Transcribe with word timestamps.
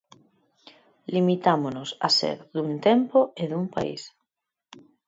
Limitámonos 1.15 1.89
a 2.05 2.07
ser 2.19 2.37
'dun 2.51 2.69
tempo 2.87 3.19
e 3.41 3.43
dun 3.51 3.65
país'. 3.75 4.05